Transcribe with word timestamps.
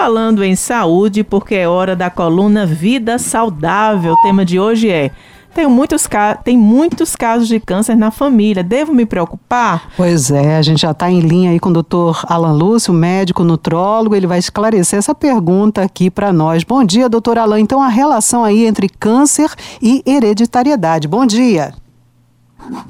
falando 0.00 0.42
em 0.42 0.56
saúde 0.56 1.22
porque 1.22 1.54
é 1.54 1.68
hora 1.68 1.94
da 1.94 2.08
coluna 2.08 2.64
Vida 2.64 3.18
Saudável. 3.18 4.14
O 4.14 4.22
tema 4.22 4.46
de 4.46 4.58
hoje 4.58 4.88
é 4.88 5.10
tenho 5.54 5.68
muitos, 5.68 6.08
tem 6.42 6.56
muitos 6.56 7.14
casos 7.14 7.46
de 7.46 7.60
câncer 7.60 7.94
na 7.96 8.10
família. 8.10 8.64
Devo 8.64 8.94
me 8.94 9.04
preocupar? 9.04 9.92
Pois 9.98 10.30
é, 10.30 10.56
a 10.56 10.62
gente 10.62 10.80
já 10.80 10.92
está 10.92 11.10
em 11.10 11.20
linha 11.20 11.50
aí 11.50 11.60
com 11.60 11.68
o 11.68 11.72
doutor 11.74 12.24
Alan 12.26 12.54
Lúcio, 12.54 12.94
médico 12.94 13.44
nutrólogo. 13.44 14.16
Ele 14.16 14.26
vai 14.26 14.38
esclarecer 14.38 14.98
essa 14.98 15.14
pergunta 15.14 15.82
aqui 15.82 16.10
para 16.10 16.32
nós. 16.32 16.64
Bom 16.64 16.82
dia, 16.82 17.06
doutor 17.06 17.36
Alan. 17.36 17.60
Então, 17.60 17.82
a 17.82 17.88
relação 17.88 18.42
aí 18.42 18.64
entre 18.64 18.88
câncer 18.88 19.50
e 19.82 20.02
hereditariedade. 20.06 21.06
Bom 21.06 21.26
dia. 21.26 21.74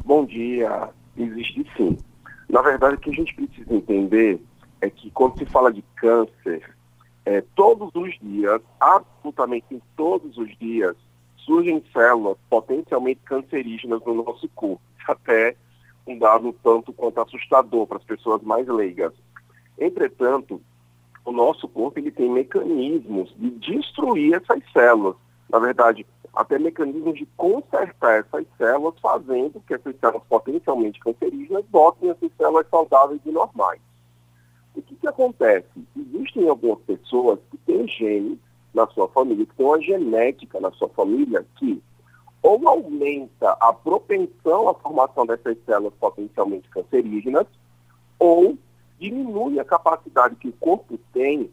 Bom 0.05 0.25
dia. 0.25 0.91
Existe 1.17 1.67
sim. 1.77 1.99
Na 2.49 2.63
verdade, 2.63 2.95
o 2.95 2.99
que 2.99 3.11
a 3.11 3.15
gente 3.15 3.35
precisa 3.35 3.75
entender 3.75 4.41
é 4.81 4.89
que 4.89 5.11
quando 5.11 5.37
se 5.39 5.45
fala 5.47 5.73
de 5.73 5.83
câncer, 5.97 6.63
é, 7.25 7.43
todos 7.55 7.91
os 7.95 8.19
dias, 8.21 8.61
absolutamente 8.79 9.83
todos 9.97 10.37
os 10.39 10.57
dias, 10.59 10.97
surgem 11.37 11.83
células 11.93 12.37
potencialmente 12.49 13.21
cancerígenas 13.25 14.01
no 14.05 14.15
nosso 14.15 14.49
corpo. 14.51 14.81
Até 15.07 15.57
um 16.07 16.19
dado 16.19 16.53
tanto 16.63 16.93
quanto 16.93 17.21
assustador 17.21 17.87
para 17.87 17.99
as 17.99 18.05
pessoas 18.05 18.43
mais 18.43 18.67
leigas. 18.67 19.13
Entretanto, 19.79 20.61
o 21.25 21.33
nosso 21.33 21.69
corpo 21.69 21.99
ele 21.99 22.11
tem 22.11 22.29
mecanismos 22.31 23.35
de 23.37 23.51
destruir 23.51 24.35
essas 24.35 24.63
células. 24.73 25.17
Na 25.49 25.59
verdade, 25.59 26.07
até 26.35 26.59
mecanismos 26.59 27.19
de 27.19 27.27
consertar 27.37 28.21
essas 28.21 28.47
células, 28.57 28.95
fazendo 29.01 29.61
que 29.67 29.75
essas 29.75 29.97
células 29.99 30.23
potencialmente 30.29 31.01
cancerígenas 31.01 31.65
botem 31.67 32.11
essas 32.11 32.31
células 32.37 32.67
saudáveis 32.71 33.21
e 33.25 33.31
normais. 33.31 33.81
O 34.75 34.83
que, 34.83 34.95
que 34.97 35.07
acontece? 35.07 35.69
Existem 35.97 36.49
algumas 36.49 36.79
pessoas 36.81 37.39
que 37.51 37.57
têm 37.59 37.87
genes 37.89 38.39
na 38.73 38.87
sua 38.89 39.09
família, 39.09 39.47
que 39.47 39.55
tem 39.55 39.67
uma 39.67 39.81
genética 39.81 40.61
na 40.61 40.71
sua 40.73 40.89
família 40.91 41.45
que 41.57 41.83
ou 42.43 42.67
aumenta 42.67 43.51
a 43.61 43.73
propensão 43.73 44.69
à 44.69 44.75
formação 44.75 45.27
dessas 45.27 45.59
células 45.67 45.93
potencialmente 46.01 46.69
cancerígenas, 46.71 47.47
ou 48.19 48.57
diminui 48.99 49.61
a 49.61 49.65
capacidade 49.65 50.37
que 50.37 50.49
o 50.49 50.53
corpo 50.53 50.99
tem 51.13 51.51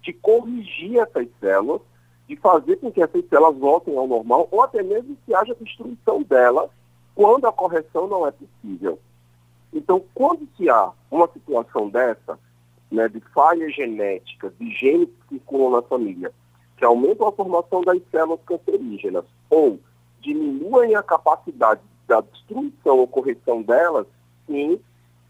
de 0.00 0.12
corrigir 0.12 0.98
essas 0.98 1.26
células, 1.40 1.80
de 2.28 2.36
fazer 2.36 2.76
com 2.76 2.90
que 2.90 3.02
essas 3.02 3.24
células 3.28 3.56
voltem 3.56 3.96
ao 3.96 4.06
normal, 4.06 4.48
ou 4.50 4.62
até 4.62 4.82
mesmo 4.82 5.16
que 5.24 5.34
haja 5.34 5.56
destruição 5.60 6.22
delas 6.22 6.70
quando 7.14 7.46
a 7.46 7.52
correção 7.52 8.06
não 8.06 8.26
é 8.26 8.30
possível. 8.30 8.98
Então, 9.72 10.04
quando 10.14 10.46
se 10.56 10.68
há 10.68 10.92
uma 11.10 11.28
situação 11.28 11.88
dessa, 11.88 12.38
né, 12.90 13.08
de 13.08 13.20
falhas 13.34 13.74
genéticas, 13.74 14.52
de 14.58 14.70
genes 14.74 15.08
que 15.08 15.36
circulam 15.36 15.70
na 15.70 15.82
família, 15.82 16.32
que 16.76 16.84
aumentam 16.84 17.28
a 17.28 17.32
formação 17.32 17.80
das 17.82 18.00
células 18.10 18.40
cancerígenas 18.44 19.24
ou 19.48 19.78
diminuem 20.20 20.94
a 20.94 21.02
capacidade 21.02 21.80
da 22.06 22.20
destruição 22.20 22.98
ou 22.98 23.08
correção 23.08 23.62
delas, 23.62 24.06
sim, 24.46 24.78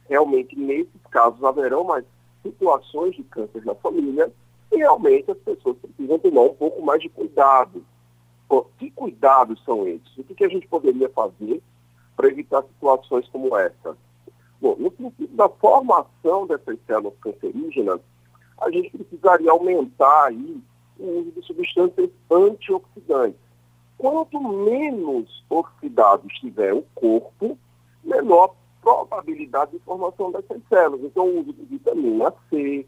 realmente 0.09 0.59
nesses 0.59 1.01
casos 1.11 1.43
haverão 1.45 1.85
mais 1.85 2.05
situações 2.43 3.15
de 3.15 3.23
câncer 3.25 3.65
na 3.65 3.75
família 3.77 4.33
e 4.73 4.79
realmente 4.79 5.31
as 5.31 5.39
pessoas 5.39 5.77
precisam 5.79 6.19
tomar 6.19 6.43
um 6.43 6.55
pouco 6.55 6.83
mais 6.83 7.01
de 7.01 7.09
cuidado. 7.09 7.85
Que 8.79 8.91
cuidados 8.91 9.63
são 9.65 9.87
esses? 9.89 10.19
O 10.19 10.25
que 10.25 10.45
a 10.45 10.49
gente 10.49 10.67
poderia 10.67 11.09
fazer 11.09 11.63
para 12.15 12.29
evitar 12.29 12.63
situações 12.65 13.27
como 13.29 13.57
essa? 13.57 13.97
Bom, 14.63 14.77
no 14.79 14.93
sentido 14.93 15.35
da 15.35 15.49
formação 15.49 16.47
dessas 16.47 16.79
células 16.87 17.15
cancerígenas, 17.21 18.01
a 18.61 18.71
gente 18.71 18.97
precisaria 18.97 19.51
aumentar 19.51 20.27
aí 20.27 20.63
o 21.01 21.19
uso 21.19 21.33
de 21.33 21.43
substâncias 21.45 22.11
antioxidantes. 22.31 23.41
Quanto 23.99 24.41
menos 24.41 25.45
oxidado 25.51 26.29
estiver 26.29 26.73
o 26.73 26.83
corpo, 26.95 27.59
menor 28.05 28.55
probabilidade 28.81 29.73
de 29.73 29.81
formação 29.81 30.31
dessas 30.31 30.63
células. 30.69 31.07
Então, 31.07 31.27
o 31.27 31.41
uso 31.41 31.53
de 31.55 31.65
vitamina 31.65 32.33
C, 32.49 32.87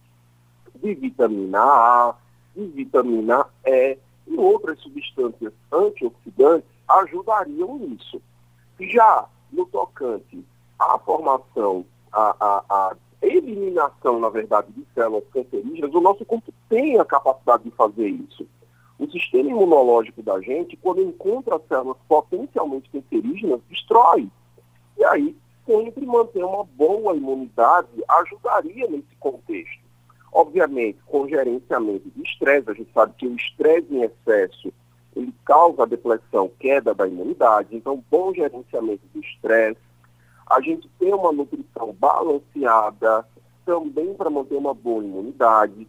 de 0.76 0.94
vitamina 0.94 1.60
A, 1.60 2.14
de 2.54 2.66
vitamina 2.66 3.46
E 3.64 3.98
e 4.28 4.36
outras 4.36 4.78
substâncias 4.78 5.52
antioxidantes 5.72 6.68
ajudariam 6.88 7.78
nisso. 7.78 8.22
Já 8.78 9.26
no 9.52 9.66
tocante 9.66 10.43
à 10.78 10.98
formação, 10.98 11.84
à, 12.12 12.36
à, 12.40 12.64
à 12.68 12.96
eliminação, 13.22 14.20
na 14.20 14.28
verdade, 14.28 14.68
de 14.72 14.84
células 14.94 15.24
cancerígenas, 15.32 15.94
o 15.94 16.00
nosso 16.00 16.24
corpo 16.24 16.52
tem 16.68 16.98
a 16.98 17.04
capacidade 17.04 17.64
de 17.64 17.70
fazer 17.70 18.08
isso. 18.08 18.46
O 18.98 19.10
sistema 19.10 19.50
imunológico 19.50 20.22
da 20.22 20.40
gente, 20.40 20.76
quando 20.76 21.02
encontra 21.02 21.60
células 21.68 21.96
potencialmente 22.08 22.90
cancerígenas, 22.90 23.60
destrói. 23.68 24.28
E 24.96 25.04
aí, 25.04 25.36
sempre 25.66 26.06
manter 26.06 26.44
uma 26.44 26.64
boa 26.64 27.16
imunidade 27.16 27.88
ajudaria 28.08 28.86
nesse 28.88 29.16
contexto. 29.18 29.82
Obviamente, 30.32 30.98
com 31.06 31.28
gerenciamento 31.28 32.08
de 32.10 32.22
estresse, 32.22 32.70
a 32.70 32.74
gente 32.74 32.92
sabe 32.92 33.14
que 33.16 33.26
o 33.26 33.36
estresse 33.36 33.86
em 33.90 34.02
excesso 34.02 34.72
ele 35.14 35.32
causa 35.44 35.86
depressão, 35.86 36.50
queda 36.58 36.92
da 36.92 37.06
imunidade. 37.06 37.68
Então, 37.76 38.02
bom 38.10 38.34
gerenciamento 38.34 39.02
do 39.14 39.20
estresse, 39.20 39.78
a 40.46 40.60
gente 40.60 40.88
tem 40.98 41.12
uma 41.12 41.32
nutrição 41.32 41.94
balanceada, 41.98 43.26
também 43.64 44.14
para 44.14 44.30
manter 44.30 44.56
uma 44.56 44.74
boa 44.74 45.02
imunidade. 45.02 45.88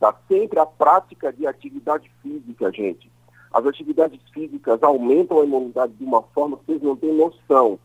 Tá 0.00 0.14
sempre 0.28 0.58
a 0.58 0.66
prática 0.66 1.32
de 1.32 1.46
atividade 1.46 2.10
física, 2.22 2.70
gente. 2.72 3.10
As 3.52 3.64
atividades 3.66 4.20
físicas 4.32 4.82
aumentam 4.82 5.40
a 5.40 5.44
imunidade 5.44 5.92
de 5.94 6.04
uma 6.04 6.22
forma 6.22 6.56
que 6.56 6.66
vocês 6.66 6.82
não 6.82 6.96
têm 6.96 7.14
noção. 7.14 7.78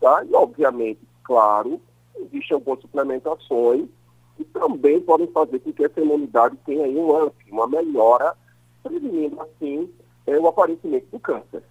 Tá? 0.00 0.24
E, 0.24 0.34
obviamente, 0.34 1.00
claro, 1.24 1.80
existem 2.16 2.54
algumas 2.54 2.80
suplementações 2.80 3.88
que 4.36 4.44
também 4.44 5.00
podem 5.00 5.26
fazer 5.28 5.58
com 5.60 5.72
que 5.72 5.84
essa 5.84 6.00
imunidade 6.00 6.56
tenha 6.66 6.86
um 6.86 7.24
up, 7.24 7.34
uma 7.50 7.66
melhora, 7.66 8.36
prevenindo, 8.82 9.40
assim, 9.40 9.90
é, 10.26 10.38
o 10.38 10.46
aparecimento 10.46 11.06
do 11.10 11.18
câncer. 11.18 11.62